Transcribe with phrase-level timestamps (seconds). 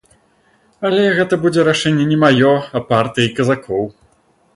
[0.87, 3.85] Але гэта будзе рашэнне не маё, а партыі і казакоў.